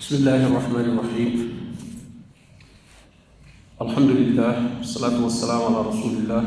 [0.00, 1.32] بسم الله الرحمن الرحيم.
[3.80, 6.42] الحمد لله والصلاة والسلام على رسول الله.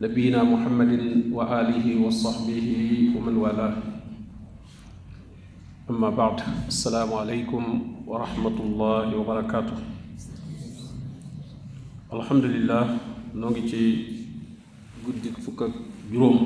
[0.00, 0.92] نبينا محمد
[1.32, 2.66] وآله وصحبه
[3.16, 3.74] ومن والاه.
[5.90, 7.64] أما بعد السلام عليكم
[8.06, 9.78] ورحمة الله وبركاته.
[12.12, 12.84] الحمد لله
[13.34, 13.64] نوغي
[15.10, 15.74] ak
[16.12, 16.38] juróom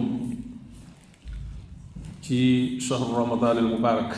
[2.23, 4.15] ci shahru ramadan al mubarak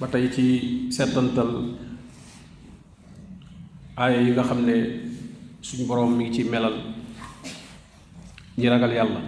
[0.00, 0.44] ba tey ci
[0.92, 1.50] seetantal
[3.96, 4.76] aaya yi nga xam ne
[5.66, 6.76] suñu boroom mi ngi ci melal
[8.58, 9.20] ñi ragal yàlla.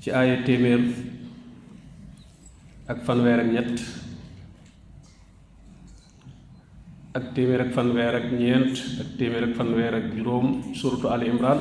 [0.00, 0.80] Ci aaya téeméer
[2.88, 3.74] ak fanweer ak ñett
[7.18, 10.46] ak téeméer ak fanweer ak ñeent ak téeméer ak fanweer ak juróom
[10.78, 11.58] suratu al imran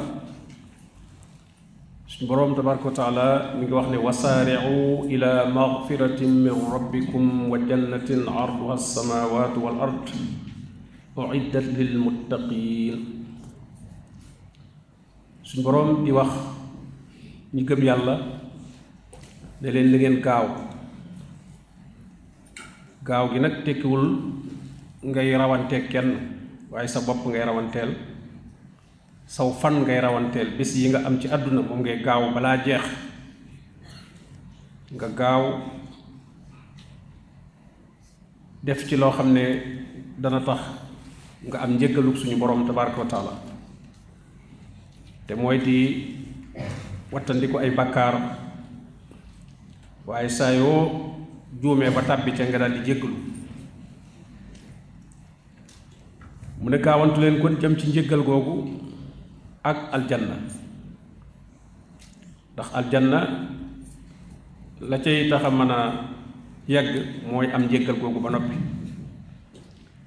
[2.26, 3.28] boroom tabaraka wa taala
[3.60, 10.10] mi ngi wax ne wasaaricu ila magfiratin min rabbikum wa jannatin arduha alsamawatu wal ard
[11.14, 12.98] uiddat lilmuttaqin
[15.46, 16.32] suñu boroom di wax
[17.54, 18.16] ñi gëm yàlla
[19.62, 20.48] ne leen li ngeen gaaw
[23.06, 24.06] gaaw gi nag tekkiwul
[25.06, 26.10] ngay rawantee kenn
[26.74, 27.94] waaye sa bopp ngay rawanteel
[29.28, 30.56] saw fan ngay rawanteel.
[30.56, 32.84] Bis yi nga am ci àdduna moom ngay gaaw balaa jeex.
[34.96, 35.44] Nga gaaw
[38.64, 39.44] def ci loo xam ne
[40.18, 40.60] dana tax
[41.44, 43.34] nga am njëggalug suñu borom tabaraka wa taala.
[45.28, 45.78] Te mooy di
[47.12, 48.16] wattandiku ay bakkaar.
[50.08, 51.20] Waaye saa yoo
[51.62, 53.16] juumee ba tàbbi ca nga daal di jéggalu.
[56.64, 58.87] Mu ne gaawantu kon jëm ci njëggal googu
[59.64, 60.36] ak aljanna.
[62.54, 63.20] Ndax aljanna
[64.82, 65.80] la cay tax a mën a
[66.68, 66.90] yegg
[67.30, 68.56] mooy am njëggal googu ba noppi.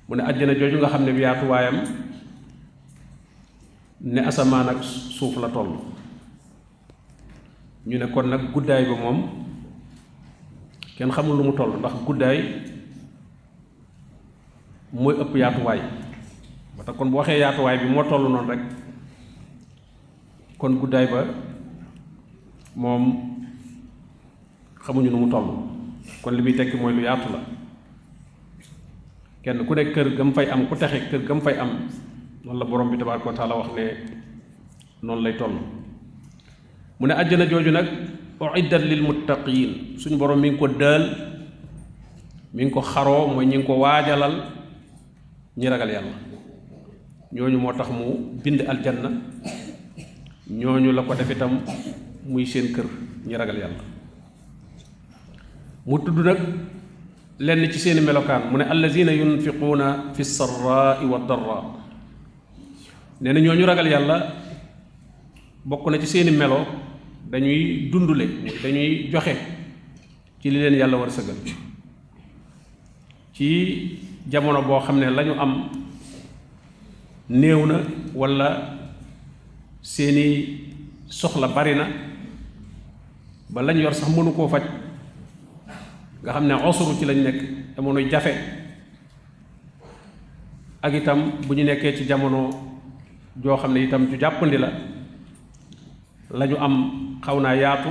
[0.08, 1.76] Mu ne àjjana jooju nga xam ne bi yaatuwaayam
[4.00, 5.78] ne asamaan ak suuf la toll.
[7.86, 9.18] Ñu ne kon nag guddaay ba moom
[10.96, 12.38] kenn xamul lu mu toll ndax guddaay
[14.92, 15.80] mooy ëpp yaatuwaay.
[16.76, 18.60] Ba tax kon bu waxee yaatuwaay bi moo toll noonu rek
[20.60, 21.24] kon guddaay ba
[22.76, 23.02] moom
[24.84, 25.48] xamuñu nu mu toll.
[26.22, 27.40] Kon li muy tekki mooy lu yaatu la.
[29.42, 31.88] Kenn ku nekk kër gam fay am ku texe kër gam fay am
[32.44, 33.84] noonu la borom bi tabaaraka wa taala wax ne
[35.02, 35.56] noonu lay toll.
[37.00, 37.86] Mu ne àjjana jooju nag
[38.40, 41.04] uiddat lil muttaqin suñu borom mi ngi ko dël
[42.52, 44.34] mi ngi ko xaroo mooy ñi ngi ko waajalal
[45.56, 46.16] ñi ragal yàlla.
[47.32, 49.08] Ñooñu moo tax mu bind aljanna
[50.50, 51.60] ñooñu la ko def itam
[52.26, 52.86] muy seen kër
[53.26, 53.82] ñi ragal yàlla.
[55.86, 56.38] mu tudd nag
[57.38, 61.62] lenn ci seeni melokaan mu ne allazina yunfiquuna fi sarraai wa darra.
[63.20, 64.16] nee na ñooñu ragal yàlla
[65.64, 66.66] bokk na ci seeni melo
[67.30, 68.26] dañuy dundule
[68.62, 69.36] dañuy joxe
[70.40, 71.36] ci li leen yàlla war sëgal.
[73.40, 75.70] ci jamono boo xam ne lañu am
[77.28, 77.76] néew na
[78.14, 78.79] walla
[79.82, 80.26] seeni
[81.08, 81.86] soxla bari na
[83.50, 84.62] ba lañ yor sax mënu koo faj.
[86.22, 87.40] Nga xam ne osuru ci lañ nekk
[87.76, 88.32] jamono jafe.
[90.82, 92.50] Ak itam bu ñu nekkee ci jamono
[93.42, 94.68] joo xam ne itam ju jàppandi la
[96.30, 97.88] lañu am xaw naa yaatu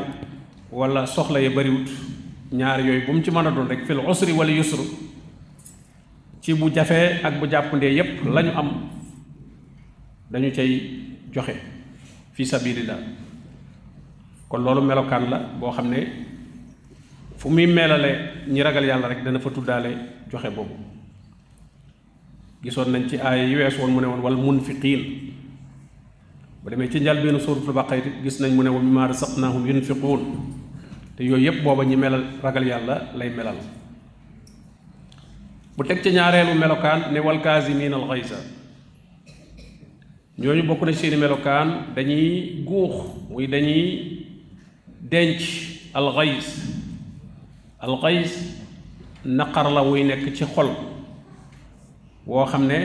[0.71, 1.89] walla soxla ya bariwut.
[2.51, 4.83] Ñaar yooyu bu mu ci mën a doon rek fil usri wala yusru
[6.41, 8.69] ci bu jafee ak bu jàppandee yépp lañu am
[10.31, 10.81] dañu cay
[11.31, 11.53] joxe
[12.39, 12.95] fi sabilillah
[14.47, 15.99] kon loolu melokaan la boo xam ne
[17.35, 18.11] fu muy melale
[18.47, 19.91] ñi ragal yàlla rek dana fa tuddaale
[20.31, 20.73] joxe boobu.
[22.63, 25.01] Gisoon nañ ci aaya yi wees woon mu ne wal munfiqiin.
[26.63, 30.21] Bu demee ci njëlbéenu suuratul baqara gis nañ mu ne wa mimmaa razaqnaahum yunfiquun.
[31.17, 33.57] Te yooyu yépp booba ñi melal ragal yàlla lay melal.
[35.77, 38.58] Bu teg ci ñaareelu melokaan ne wal kaazimiina al ghayza
[40.39, 42.93] ñooñu bokk na seeni melokaan dañuy guux
[43.29, 44.25] muy dañuy
[45.01, 45.39] denc
[45.93, 46.47] alxays
[47.79, 48.31] alxays
[49.25, 50.69] naqar la wuy nekk ci xol
[52.25, 52.79] woo xam ne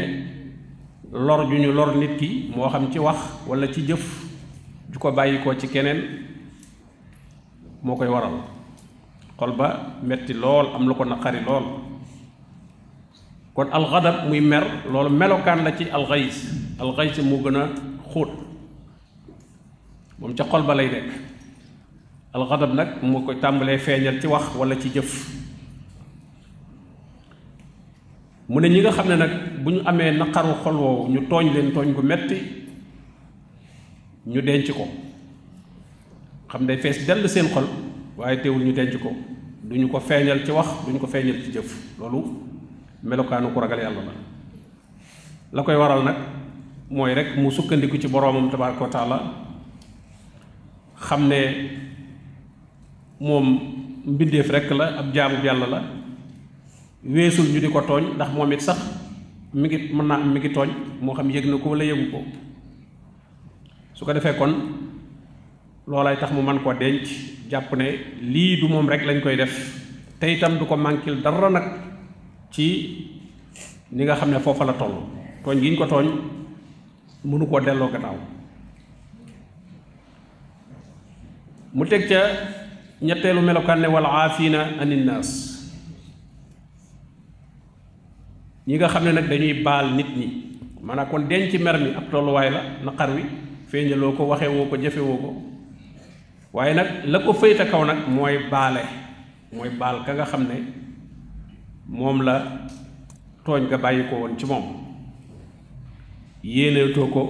[1.12, 4.05] lor ju ñu lor nit ki moo xam ci wax walla ci jëf
[4.93, 6.01] ju ko bàyyi ko ci keneen
[7.83, 8.55] moo koy waral.
[9.39, 11.65] Xol ba metti lool am lu ko naqari lool
[13.55, 17.69] kon alxadab muy mer loolu melokaan la ci alxays alxays moo gën a
[18.12, 18.29] xóot
[20.19, 21.11] moom ca xol ba lay nekk
[22.33, 25.31] alxadab nag moo koy tàmbalee feeñal ci wax wala ci jëf
[28.49, 29.31] mu ne ñi nga xam ne nag
[29.62, 32.37] bu ñu amee naqaru xol woowu ñu tooñ leen tooñ gu metti
[34.27, 34.89] ñu denc ko
[36.51, 37.67] xam day fees dell seen xol
[38.17, 39.12] waaye teewul ñu denc ko
[39.62, 42.54] duñu ko feeñal ci wax duñu ko feeñal ci jëf loolu
[43.05, 44.12] melokaanu ku ragal yàlla la
[45.53, 46.17] la koy waral nag
[46.91, 49.19] mooy rek mu sukkandiku ci boroomam tabaraka wa taala
[50.99, 51.41] xam ne
[53.21, 53.47] moom
[54.06, 55.81] mbindeef rekk la ab jaamu yàlla la.
[57.05, 58.79] Weesul ñu di ko tooñ ndax moom it sax
[59.53, 60.69] mi ngi mën naa am mi ngi tooñ
[61.01, 62.25] moo xam yëg na ko walla yëgu ko.
[63.95, 64.53] Su ko defee kon
[65.87, 67.05] loolay tax mu man koo denc
[67.51, 67.87] jàpp ne
[68.23, 69.53] lii du moom rek lañ koy def
[70.19, 71.65] te itam du ko mànkil dara nag
[72.55, 72.67] ci
[73.91, 74.95] ni nga xam ne foofa la toll.
[75.45, 76.06] tooñ gi ko tooñ
[77.25, 78.17] mënu koo delloo gannaaw.
[81.75, 82.21] mu teg ca
[83.03, 85.31] ñetteelu melokaan wal aafina anin naas.
[88.67, 90.27] ñi nga xam ne nag dañuy baal nit ñi.
[90.81, 93.23] maanaam kon denc mer mi ab tolluwaay la naqar wi
[93.67, 95.31] feeñaloo ko waxee woo ko jëfe woo ko.
[97.06, 97.83] la ko kaw
[100.06, 100.84] ka nga xam ne
[101.89, 102.67] moom la
[103.45, 104.65] tooñ nga bàyyi ko woon ci moom.
[106.43, 107.23] Yéeneetoo ko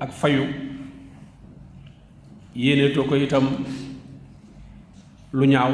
[0.00, 0.46] ak fayu.
[2.54, 3.46] Yéeneetoo ko itam
[5.32, 5.72] lu ñaaw.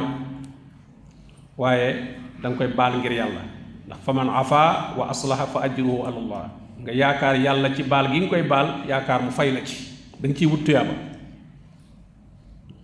[1.56, 3.42] Waaye da nga koy baal ngir yàlla.
[3.86, 6.44] Ndax fa man afa wa aslaha fa ajruhu ala allah.
[6.80, 9.76] Nga yaakaar yàlla ci baal gi nga koy baal yaakaar mu fay la ci.
[10.20, 10.92] Da nga ciy wut tuyaaba.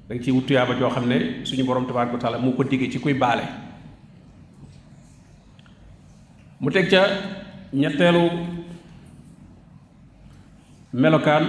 [0.08, 2.64] Da nga ciy wut tuyaaba joo xam ne suñu borom tabaaraka wa taala moo ko
[2.64, 3.63] diggee ci kuy baale
[6.64, 7.04] mu teg ca
[7.76, 8.24] ñetteelu
[10.96, 11.44] melokaan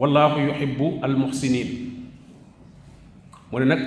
[0.00, 1.68] wallaahu yuhibbu almuhsinin
[3.52, 3.80] mu ne nag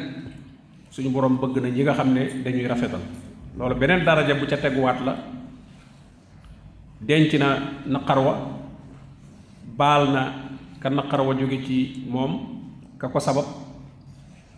[0.94, 3.02] suñu borom bëgg na ñi nga xam ne dañuy rafetal.
[3.58, 5.14] Loolu beneen daraja bu ca teguwaat la.
[7.02, 7.48] Denc na
[7.88, 8.34] naqar wa
[9.78, 10.06] baal
[10.82, 11.34] ka naqar wa
[11.66, 12.62] ci moom
[13.00, 13.46] ka ko sabab.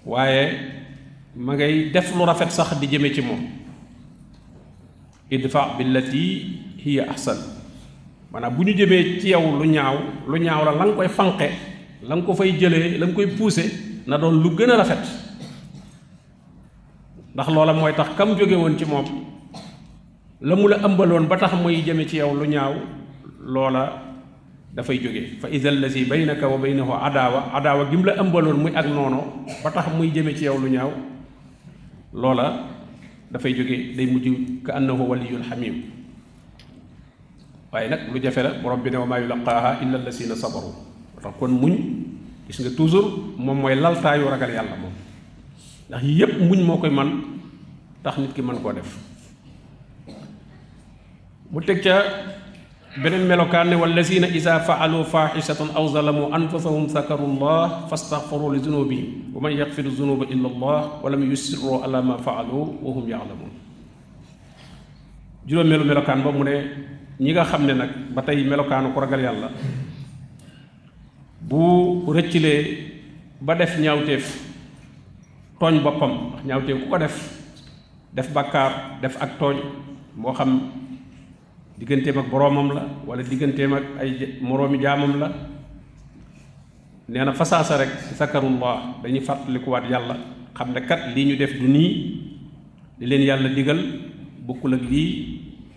[0.05, 0.43] Waaye
[1.35, 3.60] ma ngay def lu rafet sax di jëme ci moom
[5.31, 6.23] idfa billati
[6.83, 7.39] hiya ahsan.
[8.31, 9.95] Maanaam bu ñu jëmee ci yow lu ñaaw
[10.27, 11.47] lu ñaaw la la nga koy fanqe
[12.03, 13.63] la nga ko fay jëlee la nga koy puuse
[14.07, 15.03] na doon lu gën a rafet.
[17.33, 19.05] Ndax loola mooy tax kam jóge woon ci moom
[20.41, 22.73] la mu la ëmbaloon ba tax muy jëme ci yow lu ñaaw
[23.45, 24.01] loola
[24.75, 25.39] dafay jóge.
[25.39, 29.71] Fa allazi baynaka wa baynahu adaawa adaawa gi mu la ëmbaloon muy ak noono ba
[29.71, 30.91] tax muy jëme ci yow lu ñaaw
[32.13, 32.70] loola
[33.31, 34.27] dafay jóge day mujj
[34.63, 35.75] ka annahu waliyun xamim
[37.71, 39.19] waaye nag lu jafe la borom bi ne wa maa
[39.81, 40.71] illa allasina sabaru
[41.21, 41.75] tax kon muñ
[42.47, 43.07] gis nga toujours
[43.37, 44.93] moom mooy laltaayu ragal yàlla moom
[45.89, 47.09] ndax yépp muñ moo koy man
[48.03, 48.97] tax nit ki mën koo def
[51.51, 51.95] mu teg ca
[52.99, 59.31] beneen melokaan ne wallazina ida faalu faaxisatan aw zalamu anfusahum zakaru llah fastaxfaru li zunubihim
[59.31, 63.51] wa man yaxfiru zunuba illa allah wa lam yusirru ala ma faalu wa hum yaalamun
[65.47, 66.55] juróomeelu melokaan ba mu ne
[67.19, 69.47] ñi nga xam ne nag ba tey melokaanu ku ragal yàlla
[71.47, 72.61] bu rëccilee
[73.39, 74.25] ba def ñaawteef
[75.59, 77.15] tooñ boppam ndax ñaawteef ku ko def
[78.11, 79.57] def bàkkaar def ak tooñ
[80.19, 80.51] moo xam
[81.81, 85.27] digganteem ak boroomam la wala digganteem ak ay moroomi jaamam la.
[87.09, 90.15] Nee na fasaasa rek zakarullah dañuy fàttalikuwaat yàlla
[90.53, 91.89] xam kat lii ñu def du nii
[92.99, 93.81] li leen yàlla digal
[94.45, 95.09] bokkul ak lii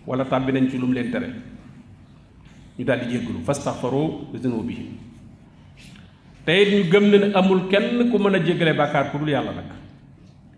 [0.05, 1.27] wala tàbbi nañ ci lu mu leen tere.
[2.77, 4.85] Ñu daal di jéggulu fastaxfaru li zunubihim
[6.45, 9.51] te it ñu gëm ne amul kenn ku mën a jéggale bàkkaar ku dul yàlla
[9.57, 9.65] nag.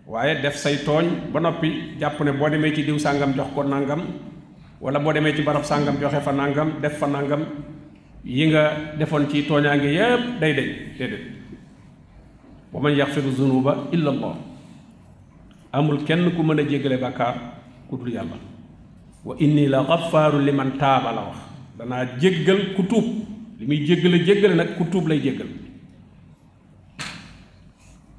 [0.06, 3.62] Waaye def say tooñ ba noppi jàpp ne boo demee ci diw sàngam jox ko
[3.64, 4.02] nangam
[4.80, 7.44] wala boo demee ci barab sàngam joxe fa nangam def fa nangam
[8.24, 10.68] yi nga defoon ci tooñaange yépp day day
[10.98, 11.24] déedéet
[12.72, 14.34] wa man yaxfiru zunuba illa allah
[15.72, 17.34] amul kenn ku mën a jéggale bàkkaar
[17.88, 18.36] ku dul yàlla.
[19.24, 21.36] Wa inni la xafaaru liman taaba la wax.
[21.78, 23.04] Danaa jéggal ku tuub.
[23.58, 25.46] Li muy jéggale jéggale nag ku tuub lay jéggal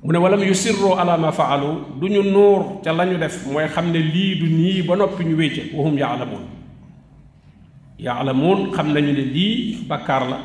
[0.03, 1.99] mu ne walam yusirru ala ma faalu.
[1.99, 3.45] Du ñu nuur ca la ñu def.
[3.47, 5.71] Mooy xam ne lii du nii ba noppi ñu wécce.
[5.73, 6.45] Wahum yaalamuun
[7.99, 10.37] yaalamuun xam nañu ne lii bakkaar la.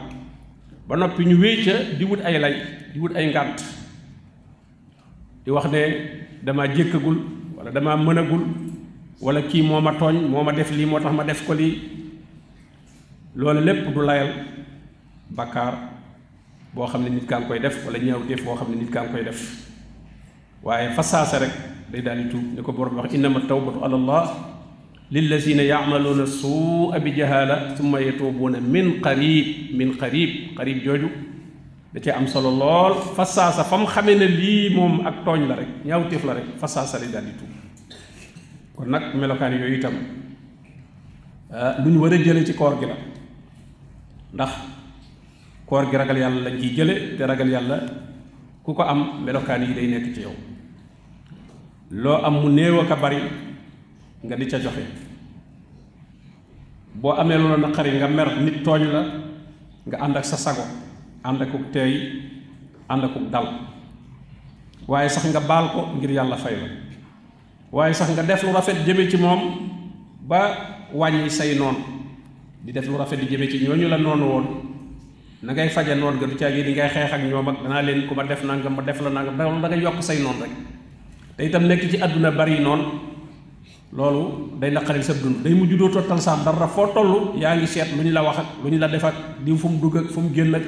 [0.89, 2.55] Ba noppi ñu wécca di wut ay lay
[2.93, 3.63] di wut ay ngànt.
[5.45, 5.81] Di wax ne
[6.43, 7.17] dama jékkagul
[7.57, 8.43] wala dama mënagul
[9.21, 11.79] wala kii moo ma tooñ moo ma def lii moo tax ma def ko lii.
[13.37, 14.29] Loolu lépp du layal
[16.75, 19.03] boo xam ne nit kaa ngi koy def wala ñaawteef boo xam ne nit kaa
[19.05, 19.41] ngi koy def
[20.63, 21.53] waaye fa saasa rek
[21.93, 24.23] day daal di tuub ni ko borom wax innama tawbatu ala allah
[25.11, 31.09] lillazina yacmaluuna suua bi jahala summa yatuubuuna min qarib min qarib qarib jooju
[31.93, 35.47] da cee am solo lool fa saasa fa mu xamee ne lii moom ak tooñ
[35.49, 37.51] la rek ñaawteef la rek fa saasa lay daal di tuub
[38.77, 39.95] kon nag melokaan yooyu itam
[41.85, 42.97] lu ñu war a jële ci koor gi la
[44.35, 44.51] ndax
[45.75, 47.77] koor gi ragal yàlla lañ ciy jële te ragal yàlla
[48.63, 50.35] ku ko am melokaan yi day nekk ci yow.
[51.91, 53.19] loo am mu néew ak a bari
[54.23, 54.85] nga di ca joxe.
[56.95, 59.03] boo amee naqari nga mer nit tooñ la
[59.87, 60.63] nga ànd ak sa sago
[61.25, 62.23] ànd akuk teey
[62.89, 63.47] ànd akuk dal.
[64.87, 66.69] waaye sax nga baal ko ngir yàlla fay la.
[67.73, 69.41] waaye sax nga def lu rafet jëme ci moom
[70.23, 70.41] ba
[70.95, 71.75] wàññi say noon.
[72.63, 74.74] di def lu rafet di jëme ci ñooñu la noonu woon
[75.45, 78.09] na ngay faje noon nga du caagi di ngay xeex ak ñoom ak danaa leen
[78.09, 80.51] ku ma def nangam ma def la nangam da ngay yokk say noon rek.
[81.37, 82.85] Te itam nekk ci àdduna bari noonu
[83.93, 85.45] loolu day naqaril sa dund.
[85.45, 86.67] Day mujj doo tottal sax dara.
[86.67, 89.15] Foo toll yaa ngi seet lu ñu la wax ak lu ñu la def ak
[89.45, 90.63] diw fu mu dugg ak fu mu génn ak.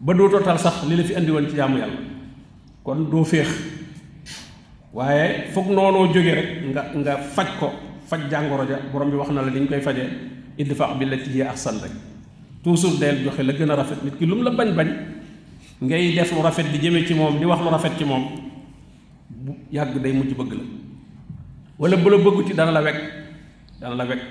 [0.00, 2.00] Ba doo tottal sax li la fi andi woon ci jaamu yàlla.
[2.82, 3.48] Kon doo féex.
[4.92, 7.70] Waaye foog noonoo jóge rek nga nga faj ko
[8.10, 8.78] faj jàngoro ja.
[8.92, 10.02] Borom bi wax na la ni ñu koy faje
[10.58, 12.11] idfa billati hiya ahsan rek
[12.62, 14.88] toujours del joxe la gën a rafet nit ki lu mu la bañ bañ
[15.82, 18.22] ngay def lu rafet di jëme ci moom di wax lu rafet ci moom
[19.28, 20.62] bu yàgg day mujj bëgg la
[21.78, 22.98] wala bu la bëgguti dana la wekk
[23.80, 24.22] dana la wekk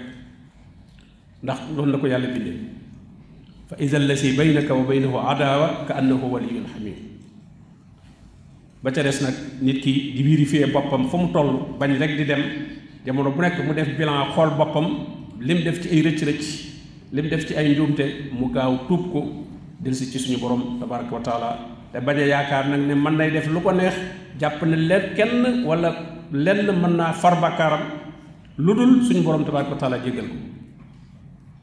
[1.44, 2.58] ndax loolu la ko yàlla bindee
[3.68, 6.96] fa ida allasi baynaka wa baynahu adawa ka annahu waliyun xamim
[8.84, 12.26] ba ca des nag nit ki di vérifier boppam fu mu toll bañ rek di
[12.26, 12.42] dem
[13.06, 14.88] jamono bu nekk mu def bilan xool boppam
[15.42, 16.71] lim def ci ay rëcc-rëcc
[17.12, 19.22] lim def ci ay njuumte mu gaaw tuub ko
[19.84, 21.50] ci suñu borom tabaraka wa taala.
[21.92, 23.94] Te bañ a yaakaar nag ne mën nay def lu ko neex
[24.40, 25.92] jàpp ne leen kenn wala
[26.32, 27.82] lenn mën naa far bakkaaram
[28.58, 30.36] lu suñu borom tabaraka wa taala jéggal ko.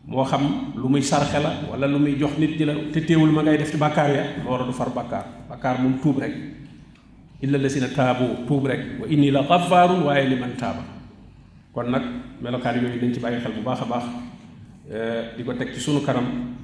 [0.06, 3.30] Moo xam lu muy sarxe la wala lu muy jox nit ñi la te téewul
[3.30, 5.24] ma ngay def ci bàkkaar ya loolu du far bàkkaar.
[5.48, 6.32] Bàkkaar moom tuub rek.
[7.40, 8.80] Illa lasina taabu tuub rek.
[9.00, 10.82] Wa inni la gafaarun waaye li man taaba.
[11.72, 12.02] Kon nag
[12.42, 14.27] melokaan yooyu dañ ci bàyyi xel bu baax a
[15.36, 16.56] di ko teg ci sunu kanam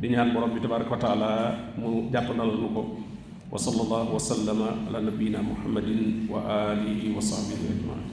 [0.00, 1.30] di ñaan borom bi tabaraka taala
[1.78, 2.82] mu jàpp na la nu ko.
[3.48, 8.04] Wa sallallahu wa sallama ala nabiyina muhammadin wa alihi wa sahbihi ajmain